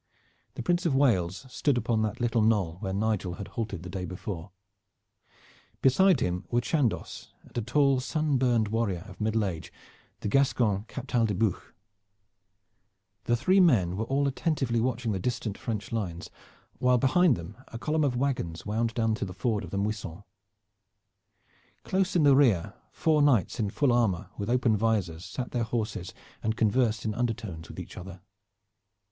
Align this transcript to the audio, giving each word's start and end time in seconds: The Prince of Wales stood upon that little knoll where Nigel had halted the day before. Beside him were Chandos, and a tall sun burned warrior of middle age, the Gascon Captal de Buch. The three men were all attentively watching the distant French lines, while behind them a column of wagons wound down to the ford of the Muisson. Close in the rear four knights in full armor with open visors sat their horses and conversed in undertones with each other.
The 0.55 0.63
Prince 0.63 0.87
of 0.87 0.95
Wales 0.95 1.45
stood 1.47 1.77
upon 1.77 2.01
that 2.01 2.19
little 2.19 2.41
knoll 2.41 2.77
where 2.79 2.91
Nigel 2.91 3.35
had 3.35 3.49
halted 3.49 3.83
the 3.83 3.87
day 3.89 4.03
before. 4.03 4.49
Beside 5.83 6.21
him 6.21 6.43
were 6.49 6.59
Chandos, 6.59 7.31
and 7.43 7.55
a 7.55 7.61
tall 7.61 7.99
sun 7.99 8.39
burned 8.39 8.69
warrior 8.69 9.03
of 9.07 9.21
middle 9.21 9.45
age, 9.45 9.71
the 10.21 10.27
Gascon 10.27 10.85
Captal 10.87 11.27
de 11.27 11.35
Buch. 11.35 11.75
The 13.25 13.35
three 13.35 13.59
men 13.59 13.95
were 13.95 14.05
all 14.05 14.27
attentively 14.27 14.79
watching 14.79 15.11
the 15.11 15.19
distant 15.19 15.55
French 15.55 15.91
lines, 15.91 16.31
while 16.79 16.97
behind 16.97 17.35
them 17.35 17.55
a 17.67 17.77
column 17.77 18.03
of 18.03 18.17
wagons 18.17 18.65
wound 18.65 18.95
down 18.95 19.13
to 19.13 19.25
the 19.25 19.33
ford 19.33 19.63
of 19.63 19.69
the 19.69 19.77
Muisson. 19.77 20.23
Close 21.83 22.15
in 22.15 22.23
the 22.23 22.35
rear 22.35 22.73
four 22.91 23.21
knights 23.21 23.59
in 23.59 23.69
full 23.69 23.93
armor 23.93 24.31
with 24.35 24.49
open 24.49 24.75
visors 24.75 25.23
sat 25.23 25.51
their 25.51 25.61
horses 25.63 26.11
and 26.41 26.57
conversed 26.57 27.05
in 27.05 27.13
undertones 27.13 27.69
with 27.69 27.79
each 27.79 27.95
other. 27.97 28.21